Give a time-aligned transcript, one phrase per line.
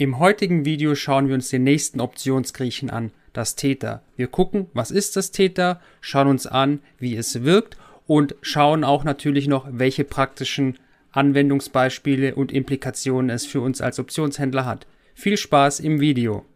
[0.00, 4.00] Im heutigen Video schauen wir uns den nächsten Optionsgriechen an, das Theta.
[4.16, 7.76] Wir gucken, was ist das Theta, schauen uns an, wie es wirkt
[8.06, 10.78] und schauen auch natürlich noch, welche praktischen
[11.12, 14.86] Anwendungsbeispiele und Implikationen es für uns als Optionshändler hat.
[15.14, 16.46] Viel Spaß im Video!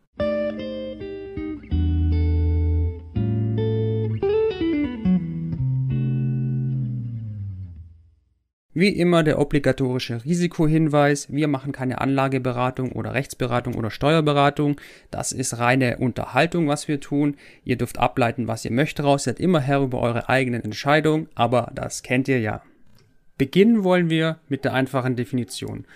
[8.76, 11.32] Wie immer der obligatorische Risikohinweis.
[11.32, 14.80] Wir machen keine Anlageberatung oder Rechtsberatung oder Steuerberatung.
[15.12, 17.36] Das ist reine Unterhaltung, was wir tun.
[17.64, 19.24] Ihr dürft ableiten, was ihr möchtet raus.
[19.24, 22.62] Seid immer Herr über eure eigenen Entscheidungen, aber das kennt ihr ja.
[23.38, 25.86] Beginnen wollen wir mit der einfachen Definition.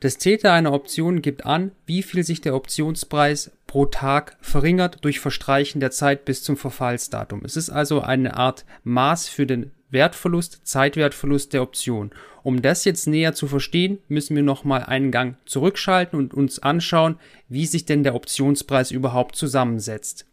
[0.00, 5.20] Das Theta einer Option gibt an, wie viel sich der Optionspreis pro Tag verringert durch
[5.20, 7.42] Verstreichen der Zeit bis zum Verfallsdatum.
[7.44, 12.10] Es ist also eine Art Maß für den Wertverlust, Zeitwertverlust der Option.
[12.42, 17.18] Um das jetzt näher zu verstehen, müssen wir nochmal einen Gang zurückschalten und uns anschauen,
[17.48, 20.26] wie sich denn der Optionspreis überhaupt zusammensetzt.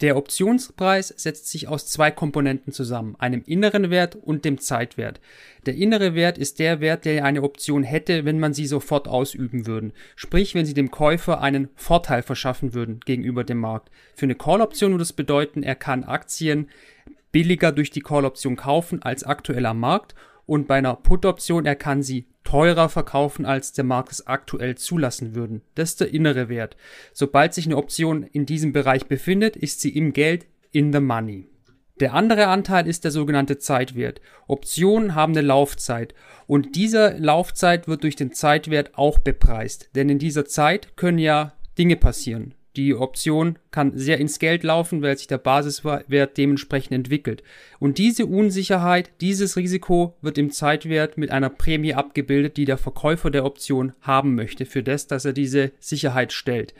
[0.00, 5.20] Der Optionspreis setzt sich aus zwei Komponenten zusammen, einem inneren Wert und dem Zeitwert.
[5.66, 9.66] Der innere Wert ist der Wert, der eine Option hätte, wenn man sie sofort ausüben
[9.66, 9.92] würde.
[10.16, 13.90] Sprich, wenn sie dem Käufer einen Vorteil verschaffen würden gegenüber dem Markt.
[14.14, 16.70] Für eine Call-Option würde das bedeuten, er kann Aktien
[17.32, 20.14] billiger durch die Call-Option kaufen als aktuell am Markt
[20.46, 25.34] und bei einer Put-Option er kann sie teurer verkaufen, als der Markt es aktuell zulassen
[25.34, 25.62] würden.
[25.74, 26.76] Das ist der innere Wert.
[27.12, 31.48] Sobald sich eine Option in diesem Bereich befindet, ist sie im Geld in the money.
[32.00, 34.22] Der andere Anteil ist der sogenannte Zeitwert.
[34.48, 36.14] Optionen haben eine Laufzeit
[36.46, 39.90] und diese Laufzeit wird durch den Zeitwert auch bepreist.
[39.94, 42.54] Denn in dieser Zeit können ja Dinge passieren.
[42.76, 47.42] Die Option kann sehr ins Geld laufen, weil sich der Basiswert dementsprechend entwickelt.
[47.80, 53.30] Und diese Unsicherheit, dieses Risiko wird im Zeitwert mit einer Prämie abgebildet, die der Verkäufer
[53.30, 56.74] der Option haben möchte, für das, dass er diese Sicherheit stellt.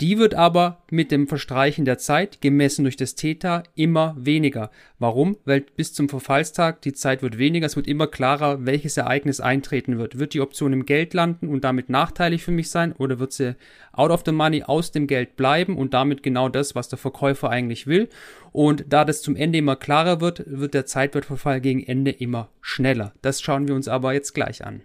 [0.00, 4.72] Die wird aber mit dem Verstreichen der Zeit, gemessen durch das Theta, immer weniger.
[4.98, 5.36] Warum?
[5.44, 9.96] Weil bis zum Verfallstag die Zeit wird weniger, es wird immer klarer, welches Ereignis eintreten
[9.96, 10.18] wird.
[10.18, 13.54] Wird die Option im Geld landen und damit nachteilig für mich sein oder wird sie
[13.92, 17.48] out of the money aus dem Geld bleiben und damit genau das, was der Verkäufer
[17.50, 18.08] eigentlich will?
[18.50, 23.12] Und da das zum Ende immer klarer wird, wird der Zeitwertverfall gegen Ende immer schneller.
[23.22, 24.82] Das schauen wir uns aber jetzt gleich an.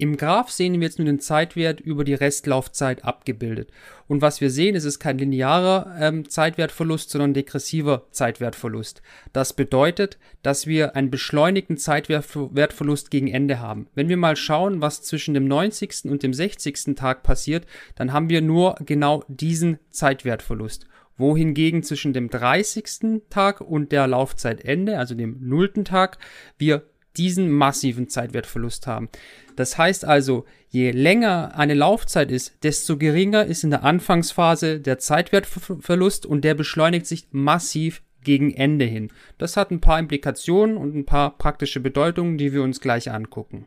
[0.00, 3.72] Im Graph sehen wir jetzt nur den Zeitwert über die Restlaufzeit abgebildet.
[4.06, 9.02] Und was wir sehen, ist es kein linearer ähm, Zeitwertverlust, sondern degressiver Zeitwertverlust.
[9.32, 13.88] Das bedeutet, dass wir einen beschleunigten Zeitwertverlust gegen Ende haben.
[13.96, 16.04] Wenn wir mal schauen, was zwischen dem 90.
[16.04, 16.94] und dem 60.
[16.94, 17.66] Tag passiert,
[17.96, 20.86] dann haben wir nur genau diesen Zeitwertverlust
[21.16, 23.22] wohingegen zwischen dem 30.
[23.30, 26.18] Tag und der Laufzeitende, also dem nullten Tag,
[26.56, 26.84] wir
[27.18, 29.08] diesen massiven Zeitwertverlust haben.
[29.56, 34.98] Das heißt also, je länger eine Laufzeit ist, desto geringer ist in der Anfangsphase der
[34.98, 39.10] Zeitwertverlust und der beschleunigt sich massiv gegen Ende hin.
[39.38, 43.66] Das hat ein paar Implikationen und ein paar praktische Bedeutungen, die wir uns gleich angucken.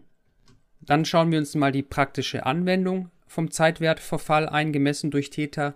[0.81, 5.75] Dann schauen wir uns mal die praktische Anwendung vom Zeitwertverfall eingemessen durch Theta.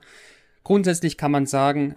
[0.64, 1.96] Grundsätzlich kann man sagen,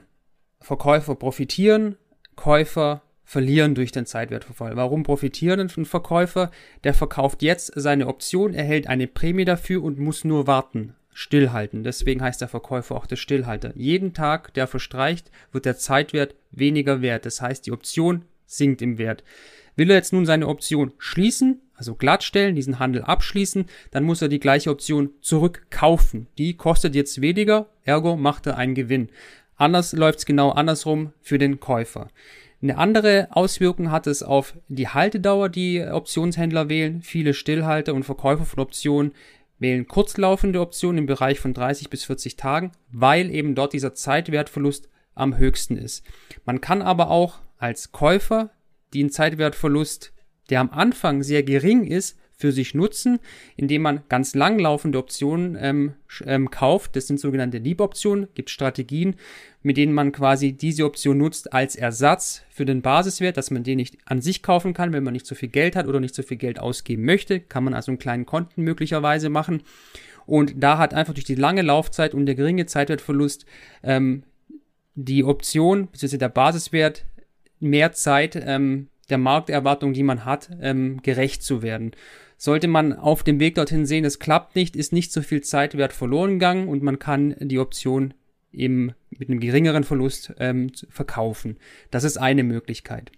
[0.60, 1.96] Verkäufer profitieren,
[2.36, 4.74] Käufer verlieren durch den Zeitwertverfall.
[4.74, 6.50] Warum profitieren ein Verkäufer?
[6.82, 10.94] Der verkauft jetzt seine Option, erhält eine Prämie dafür und muss nur warten.
[11.12, 11.84] Stillhalten.
[11.84, 13.72] Deswegen heißt der Verkäufer auch der Stillhalter.
[13.74, 17.26] Jeden Tag, der verstreicht, wird der Zeitwert weniger wert.
[17.26, 19.24] Das heißt, die Option sinkt im Wert.
[19.76, 24.28] Will er jetzt nun seine Option schließen, also glattstellen, diesen Handel abschließen, dann muss er
[24.28, 26.28] die gleiche Option zurückkaufen.
[26.38, 29.10] Die kostet jetzt weniger, ergo macht er einen Gewinn.
[29.56, 32.08] Anders läuft es genau andersrum für den Käufer.
[32.60, 37.02] Eine andere Auswirkung hat es auf die Haltedauer, die Optionshändler wählen.
[37.02, 39.12] Viele Stillhalter und Verkäufer von Optionen
[39.60, 44.88] wählen kurzlaufende Optionen im Bereich von 30 bis 40 Tagen, weil eben dort dieser Zeitwertverlust
[45.14, 46.04] am höchsten ist.
[46.44, 48.50] Man kann aber auch als Käufer
[48.94, 50.12] den Zeitwertverlust,
[50.50, 53.18] der am Anfang sehr gering ist, für sich nutzen,
[53.56, 55.94] indem man ganz langlaufende Optionen ähm,
[56.24, 56.94] ähm, kauft.
[56.94, 58.28] Das sind sogenannte Leap-Optionen.
[58.34, 59.16] Gibt Strategien,
[59.64, 63.78] mit denen man quasi diese Option nutzt als Ersatz für den Basiswert, dass man den
[63.78, 66.22] nicht an sich kaufen kann, wenn man nicht so viel Geld hat oder nicht so
[66.22, 67.40] viel Geld ausgeben möchte.
[67.40, 69.64] Kann man also einen kleinen Konten möglicherweise machen.
[70.24, 73.46] Und da hat einfach durch die lange Laufzeit und der geringe Zeitwertverlust
[73.82, 74.22] ähm,
[74.94, 76.18] die Option bzw.
[76.18, 77.04] der Basiswert
[77.58, 81.92] mehr Zeit ähm, der Markterwartung, die man hat, ähm, gerecht zu werden.
[82.40, 85.92] Sollte man auf dem Weg dorthin sehen, es klappt nicht, ist nicht so viel Zeitwert
[85.92, 88.14] verloren gegangen und man kann die Option
[88.52, 91.58] eben mit einem geringeren Verlust ähm, verkaufen.
[91.90, 93.10] Das ist eine Möglichkeit.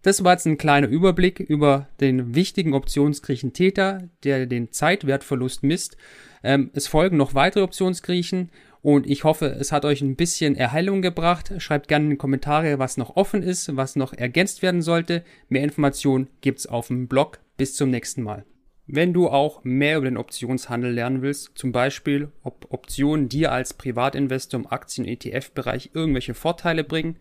[0.00, 5.96] Das war jetzt ein kleiner Überblick über den wichtigen Optionsgriechen Theta, der den Zeitwertverlust misst.
[6.42, 11.02] Ähm, es folgen noch weitere Optionsgriechen und ich hoffe, es hat euch ein bisschen Erheilung
[11.02, 11.52] gebracht.
[11.58, 15.22] Schreibt gerne in die Kommentare, was noch offen ist, was noch ergänzt werden sollte.
[15.48, 17.38] Mehr Informationen gibt's auf dem Blog.
[17.56, 18.44] Bis zum nächsten Mal.
[18.94, 23.72] Wenn du auch mehr über den Optionshandel lernen willst, zum Beispiel, ob Optionen dir als
[23.72, 27.16] Privatinvestor im Aktien-ETF-Bereich irgendwelche Vorteile bringen,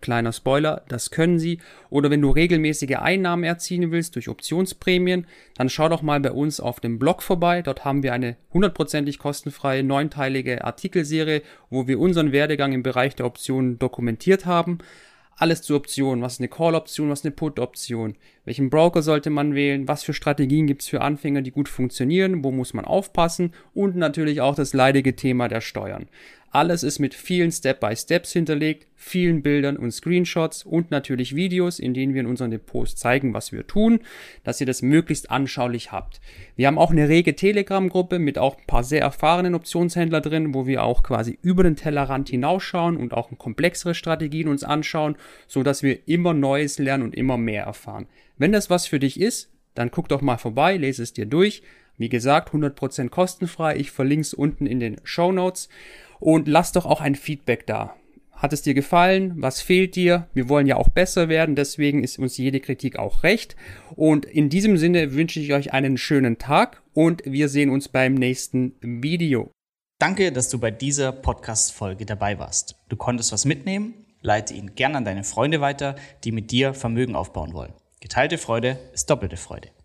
[0.00, 1.58] Kleiner Spoiler, das können sie.
[1.90, 5.26] Oder wenn du regelmäßige Einnahmen erzielen willst durch Optionsprämien,
[5.56, 7.62] dann schau doch mal bei uns auf dem Blog vorbei.
[7.62, 13.26] Dort haben wir eine hundertprozentig kostenfreie neunteilige Artikelserie, wo wir unseren Werdegang im Bereich der
[13.26, 14.78] Optionen dokumentiert haben.
[15.40, 16.20] Alles zu Optionen.
[16.20, 18.16] Was ist eine Call-Option, was ist eine Put-Option?
[18.44, 19.86] Welchen Broker sollte man wählen?
[19.86, 22.42] Was für Strategien gibt es für Anfänger, die gut funktionieren?
[22.42, 23.54] Wo muss man aufpassen?
[23.72, 26.08] Und natürlich auch das leidige Thema der Steuern.
[26.50, 32.14] Alles ist mit vielen Step-by-Steps hinterlegt, vielen Bildern und Screenshots und natürlich Videos, in denen
[32.14, 34.00] wir in unseren Depots zeigen, was wir tun,
[34.44, 36.20] dass ihr das möglichst anschaulich habt.
[36.56, 40.66] Wir haben auch eine rege Telegram-Gruppe mit auch ein paar sehr erfahrenen Optionshändler drin, wo
[40.66, 45.16] wir auch quasi über den Tellerrand hinausschauen und auch komplexere Strategien uns anschauen,
[45.46, 48.06] so dass wir immer Neues lernen und immer mehr erfahren.
[48.38, 51.62] Wenn das was für dich ist, dann guck doch mal vorbei, lese es dir durch.
[51.98, 53.76] Wie gesagt, 100% kostenfrei.
[53.76, 55.68] Ich verlinke es unten in den Show Notes.
[56.20, 57.94] Und lass doch auch ein Feedback da.
[58.32, 59.34] Hat es dir gefallen?
[59.36, 60.28] Was fehlt dir?
[60.32, 63.56] Wir wollen ja auch besser werden, deswegen ist uns jede Kritik auch recht.
[63.96, 68.14] Und in diesem Sinne wünsche ich euch einen schönen Tag und wir sehen uns beim
[68.14, 69.50] nächsten Video.
[69.98, 72.76] Danke, dass du bei dieser Podcast-Folge dabei warst.
[72.88, 73.94] Du konntest was mitnehmen?
[74.20, 77.72] Leite ihn gern an deine Freunde weiter, die mit dir Vermögen aufbauen wollen.
[78.00, 79.70] Geteilte Freude ist doppelte Freude.